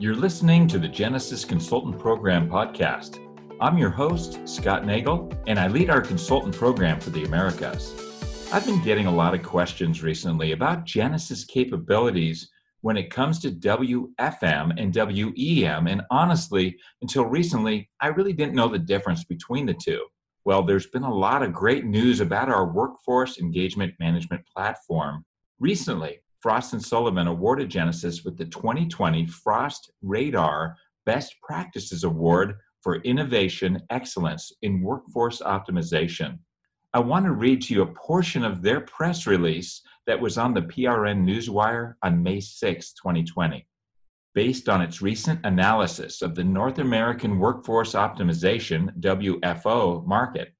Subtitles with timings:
[0.00, 3.18] You're listening to the Genesys Consultant Program podcast.
[3.60, 7.96] I'm your host, Scott Nagel, and I lead our consultant program for the Americas.
[8.52, 12.48] I've been getting a lot of questions recently about Genesys capabilities
[12.82, 18.68] when it comes to WFM and WEM, and honestly, until recently, I really didn't know
[18.68, 20.06] the difference between the two.
[20.44, 25.24] Well, there's been a lot of great news about our workforce engagement management platform.
[25.58, 33.02] Recently, Frost and Sullivan awarded Genesys with the 2020 Frost Radar Best Practices Award for
[33.02, 36.38] Innovation Excellence in Workforce Optimization.
[36.94, 40.54] I want to read to you a portion of their press release that was on
[40.54, 43.66] the PRN Newswire on May 6, 2020.
[44.34, 50.52] Based on its recent analysis of the North American Workforce Optimization WFO market,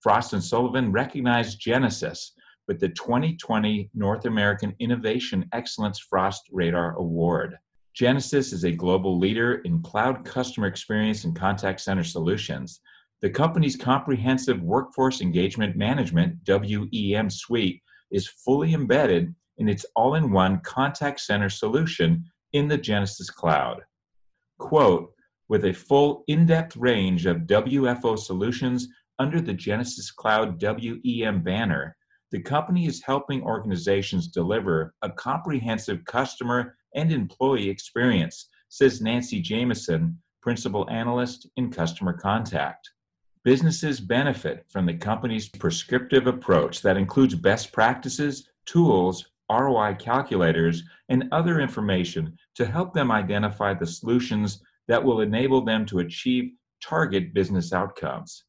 [0.00, 2.30] Frost and Sullivan recognized Genesys
[2.66, 7.58] with the 2020 North American Innovation Excellence Frost Radar Award.
[7.94, 12.80] Genesys is a global leader in cloud customer experience and contact center solutions.
[13.22, 20.32] The company's comprehensive workforce engagement management WEM suite is fully embedded in its all in
[20.32, 23.82] one contact center solution in the Genesys cloud.
[24.58, 25.12] Quote,
[25.48, 31.96] with a full in depth range of WFO solutions under the Genesys Cloud WEM banner,
[32.34, 40.18] the company is helping organizations deliver a comprehensive customer and employee experience, says Nancy Jamison,
[40.42, 42.90] Principal Analyst in Customer Contact.
[43.44, 51.28] Businesses benefit from the company's prescriptive approach that includes best practices, tools, ROI calculators, and
[51.30, 56.50] other information to help them identify the solutions that will enable them to achieve
[56.82, 58.42] target business outcomes.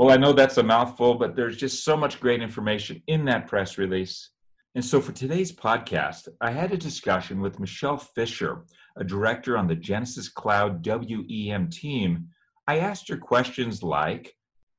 [0.00, 3.46] Well, I know that's a mouthful, but there's just so much great information in that
[3.46, 4.30] press release.
[4.74, 8.64] And so for today's podcast, I had a discussion with Michelle Fisher,
[8.96, 12.28] a director on the Genesys Cloud WEM team.
[12.66, 14.34] I asked her questions like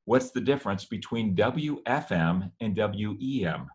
[0.06, 3.68] What's the difference between WFM and WEM?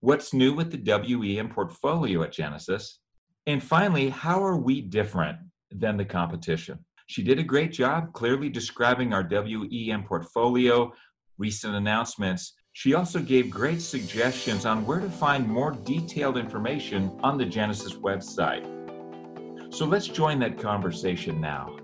[0.00, 0.80] What's new with the
[1.14, 2.94] WEM portfolio at Genesys?
[3.46, 5.36] And finally, how are we different
[5.70, 6.86] than the competition?
[7.06, 10.92] She did a great job clearly describing our WEM portfolio,
[11.38, 12.54] recent announcements.
[12.72, 17.98] She also gave great suggestions on where to find more detailed information on the Genesys
[18.00, 18.64] website.
[19.72, 21.76] So let's join that conversation now.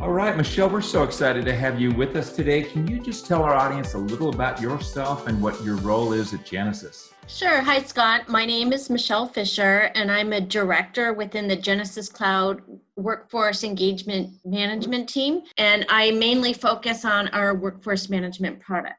[0.00, 2.62] All right, Michelle, we're so excited to have you with us today.
[2.62, 6.32] Can you just tell our audience a little about yourself and what your role is
[6.32, 7.12] at Genesys?
[7.26, 7.60] Sure.
[7.60, 8.28] Hi, Scott.
[8.28, 12.62] My name is Michelle Fisher, and I'm a director within the Genesys Cloud
[12.94, 15.42] Workforce Engagement Management team.
[15.56, 18.94] And I mainly focus on our workforce management product.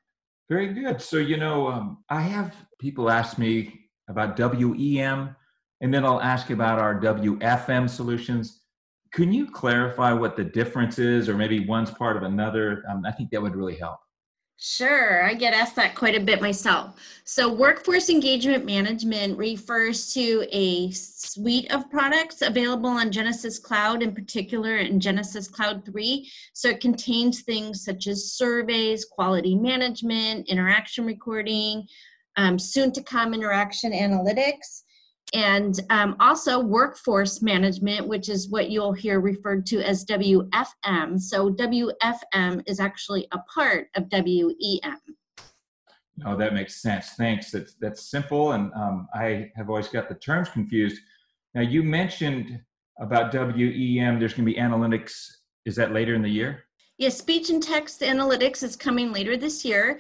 [0.50, 1.02] Very good.
[1.02, 5.34] So, you know, um, I have people ask me about WEM,
[5.80, 8.60] and then I'll ask about our WFM solutions.
[9.12, 12.84] Can you clarify what the difference is, or maybe one's part of another?
[12.90, 14.00] Um, I think that would really help.
[14.62, 16.96] Sure, I get asked that quite a bit myself.
[17.24, 24.14] So, workforce engagement management refers to a suite of products available on Genesys Cloud, in
[24.14, 26.30] particular in Genesys Cloud 3.
[26.52, 31.88] So, it contains things such as surveys, quality management, interaction recording,
[32.36, 34.84] um, soon to come interaction analytics
[35.34, 41.20] and um, also workforce management, which is what you'll hear referred to as WFM.
[41.20, 45.00] So WFM is actually a part of WEM.
[46.26, 47.12] Oh, that makes sense.
[47.12, 47.52] Thanks.
[47.52, 51.00] That's that's simple, and um, I have always got the terms confused.
[51.56, 52.60] Now, you mentioned
[53.00, 54.20] about WEM.
[54.20, 55.14] There's going to be analytics.
[55.66, 56.66] Is that later in the year?
[56.98, 60.00] Yes, speech and text analytics is coming later this year.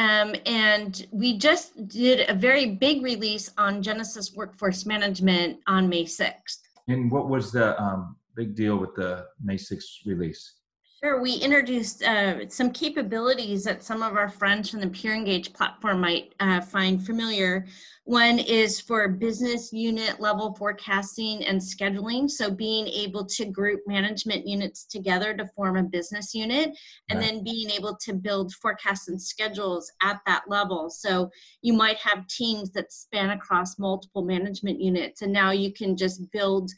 [0.00, 6.04] Um, and we just did a very big release on Genesys Workforce Management on May
[6.04, 6.60] 6th.
[6.88, 10.54] And what was the um, big deal with the May 6th release?
[11.02, 16.02] Sure, we introduced uh, some capabilities that some of our friends from the PureEngage platform
[16.02, 17.66] might uh, find familiar.
[18.04, 22.30] One is for business unit level forecasting and scheduling.
[22.30, 26.76] So, being able to group management units together to form a business unit,
[27.08, 27.28] and right.
[27.30, 30.90] then being able to build forecasts and schedules at that level.
[30.90, 31.30] So,
[31.62, 36.30] you might have teams that span across multiple management units, and now you can just
[36.30, 36.70] build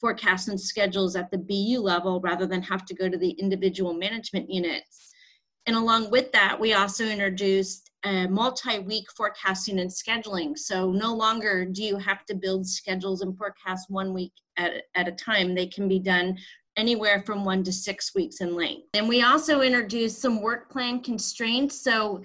[0.00, 3.94] forecasts and schedules at the BU level rather than have to go to the individual
[3.94, 5.12] management units.
[5.66, 10.58] And along with that, we also introduced multi-week forecasting and scheduling.
[10.58, 15.08] So no longer do you have to build schedules and forecasts one week at, at
[15.08, 15.54] a time.
[15.54, 16.36] They can be done
[16.76, 18.88] anywhere from one to six weeks in length.
[18.92, 21.80] And we also introduced some work plan constraints.
[21.80, 22.22] So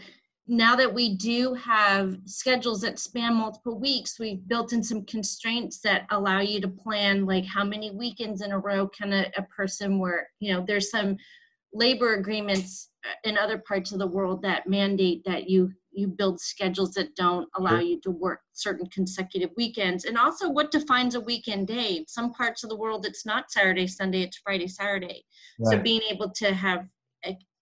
[0.49, 5.79] now that we do have schedules that span multiple weeks, we've built in some constraints
[5.81, 9.43] that allow you to plan like how many weekends in a row can a, a
[9.43, 10.25] person work.
[10.39, 11.17] You know, there's some
[11.71, 16.39] labor agreements uh, in other parts of the world that mandate that you you build
[16.39, 17.81] schedules that don't allow sure.
[17.81, 22.63] you to work certain consecutive weekends and also what defines a weekend day some parts
[22.63, 25.23] of the world it's not saturday sunday it's friday saturday
[25.59, 25.71] right.
[25.71, 26.85] so being able to have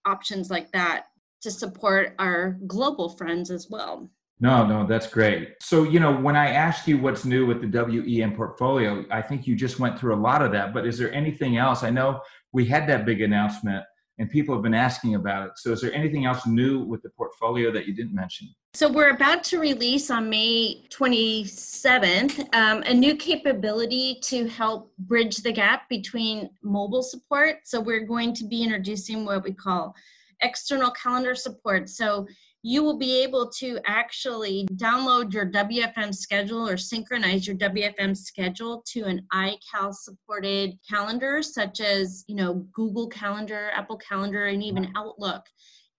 [0.05, 1.05] options like that
[1.41, 5.55] to support our global friends as well no, no, that's great.
[5.61, 9.47] So, you know, when I asked you what's new with the WEM portfolio, I think
[9.47, 10.73] you just went through a lot of that.
[10.75, 11.81] But is there anything else?
[11.81, 13.83] I know we had that big announcement
[14.19, 15.51] and people have been asking about it.
[15.57, 18.47] So, is there anything else new with the portfolio that you didn't mention?
[18.73, 25.37] So, we're about to release on May 27th um, a new capability to help bridge
[25.37, 27.57] the gap between mobile support.
[27.65, 29.95] So, we're going to be introducing what we call
[30.41, 31.89] external calendar support.
[31.89, 32.27] So,
[32.63, 38.83] you will be able to actually download your WFM schedule or synchronize your WFM schedule
[38.87, 44.91] to an iCal supported calendar, such as, you know, Google Calendar, Apple Calendar, and even
[44.97, 45.45] Outlook.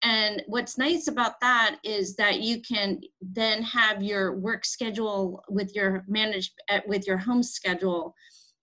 [0.02, 5.74] And what's nice about that is that you can then have your work schedule with
[5.74, 6.52] your managed
[6.86, 8.14] with your home schedule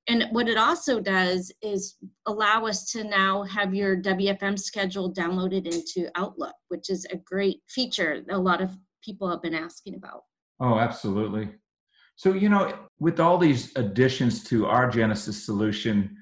[0.08, 1.96] and what it also does is
[2.28, 7.62] allow us to now have your WFM schedule downloaded into Outlook, which is a great
[7.70, 10.22] feature a lot of people have been asking about.
[10.60, 11.50] Oh, absolutely.
[12.16, 16.16] So, you know, with all these additions to our Genesys solution,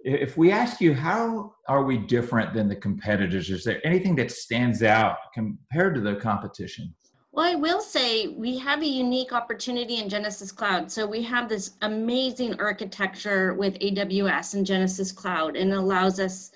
[0.00, 4.30] if we ask you how are we different than the competitors, is there anything that
[4.30, 6.94] stands out compared to the competition?
[7.34, 10.90] Well, I will say we have a unique opportunity in Genesys Cloud.
[10.92, 16.52] So we have this amazing architecture with AWS and Genesys Cloud, and allows us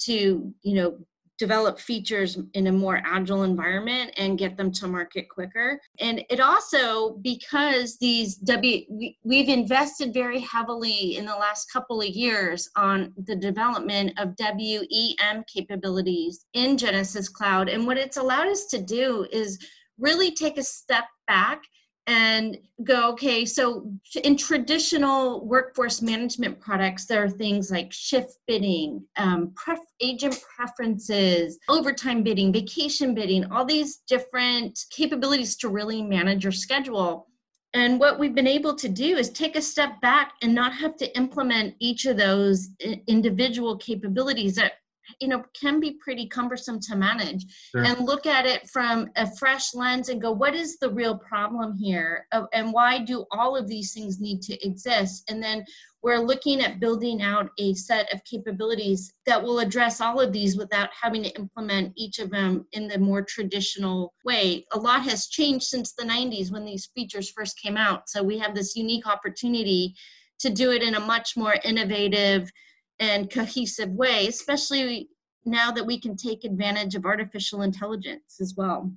[0.00, 0.98] to, you know,
[1.38, 5.78] develop features in a more agile environment and get them to market quicker.
[6.00, 12.08] And it also, because these W, we've invested very heavily in the last couple of
[12.08, 17.68] years on the development of WEM capabilities in Genesys Cloud.
[17.68, 19.58] And what it's allowed us to do is
[19.98, 21.62] really take a step back
[22.08, 23.90] and go, okay, so
[24.22, 31.58] in traditional workforce management products, there are things like shift bidding, um, pref- agent preferences,
[31.68, 37.26] overtime bidding, vacation bidding, all these different capabilities to really manage your schedule.
[37.74, 40.96] And what we've been able to do is take a step back and not have
[40.98, 42.68] to implement each of those
[43.08, 44.74] individual capabilities that
[45.20, 47.84] you know can be pretty cumbersome to manage sure.
[47.84, 51.76] and look at it from a fresh lens and go what is the real problem
[51.76, 55.64] here oh, and why do all of these things need to exist and then
[56.06, 60.56] we're looking at building out a set of capabilities that will address all of these
[60.56, 64.64] without having to implement each of them in the more traditional way.
[64.72, 68.08] A lot has changed since the 90s when these features first came out.
[68.08, 69.96] So we have this unique opportunity
[70.38, 72.52] to do it in a much more innovative
[72.98, 75.08] and cohesive way, especially
[75.44, 78.92] now that we can take advantage of artificial intelligence as well.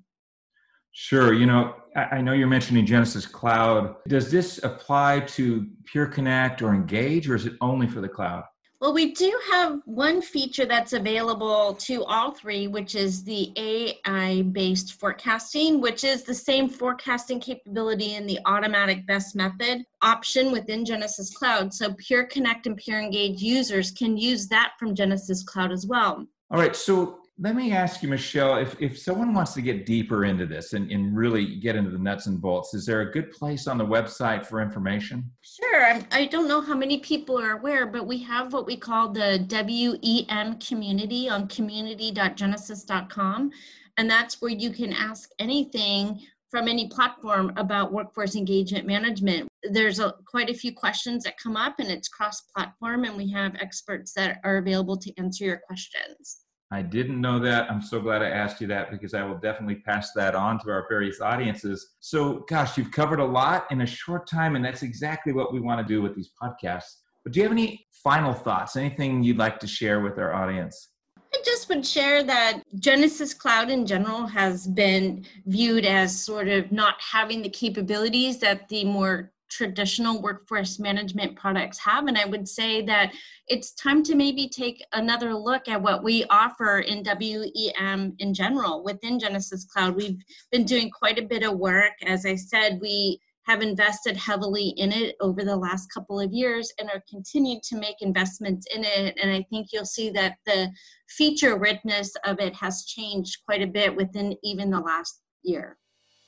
[0.91, 1.33] Sure.
[1.33, 3.95] You know, I know you're mentioning Genesys Cloud.
[4.07, 8.43] Does this apply to Pure Connect or Engage, or is it only for the cloud?
[8.81, 14.43] Well, we do have one feature that's available to all three, which is the AI
[14.53, 20.85] based forecasting, which is the same forecasting capability in the automatic best method option within
[20.85, 21.73] Genesys Cloud.
[21.73, 26.25] So Pure Connect and Pure Engage users can use that from Genesys Cloud as well.
[26.49, 26.75] All right.
[26.75, 30.73] So let me ask you, Michelle, if, if someone wants to get deeper into this
[30.73, 33.77] and, and really get into the nuts and bolts, is there a good place on
[33.77, 35.31] the website for information?
[35.41, 36.01] Sure.
[36.11, 39.39] I don't know how many people are aware, but we have what we call the
[39.49, 43.51] WEM community on community.genesys.com.
[43.97, 46.19] And that's where you can ask anything
[46.51, 49.47] from any platform about workforce engagement management.
[49.63, 53.31] There's a, quite a few questions that come up, and it's cross platform, and we
[53.31, 56.41] have experts that are available to answer your questions.
[56.71, 57.69] I didn't know that.
[57.71, 60.69] I'm so glad I asked you that because I will definitely pass that on to
[60.69, 61.95] our various audiences.
[61.99, 65.59] So, gosh, you've covered a lot in a short time, and that's exactly what we
[65.59, 66.97] want to do with these podcasts.
[67.23, 68.76] But do you have any final thoughts?
[68.76, 70.90] Anything you'd like to share with our audience?
[71.33, 76.71] I just would share that Genesys Cloud in general has been viewed as sort of
[76.71, 82.07] not having the capabilities that the more traditional workforce management products have.
[82.07, 83.13] And I would say that
[83.47, 88.83] it's time to maybe take another look at what we offer in WEM in general
[88.83, 89.95] within Genesys Cloud.
[89.95, 91.94] We've been doing quite a bit of work.
[92.06, 96.71] As I said, we have invested heavily in it over the last couple of years
[96.77, 99.18] and are continuing to make investments in it.
[99.19, 100.69] And I think you'll see that the
[101.07, 105.77] feature richness of it has changed quite a bit within even the last year.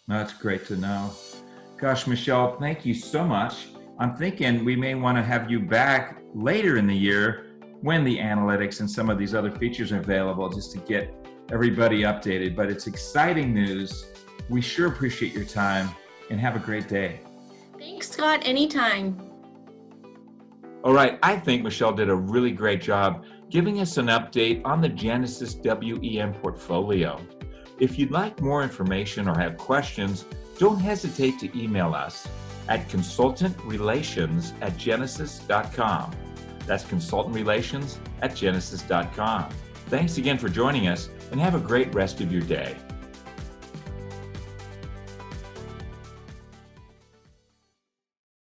[0.08, 1.12] That's great to know.
[1.82, 3.70] Gosh, Michelle, thank you so much.
[3.98, 8.20] I'm thinking we may want to have you back later in the year when the
[8.20, 11.12] analytics and some of these other features are available just to get
[11.52, 12.56] everybody updated.
[12.56, 14.12] But it's exciting news.
[14.48, 15.90] We sure appreciate your time
[16.30, 17.22] and have a great day.
[17.80, 18.42] Thanks, Scott.
[18.44, 19.20] Anytime.
[20.84, 24.82] All right, I think Michelle did a really great job giving us an update on
[24.82, 27.20] the Genesys WEM portfolio.
[27.82, 30.26] If you'd like more information or have questions,
[30.60, 32.28] don't hesitate to email us
[32.70, 36.12] at consultantrelations at genesys.com.
[36.68, 39.50] That's consultantrelations at genesys.com.
[39.88, 42.78] Thanks again for joining us and have a great rest of your day.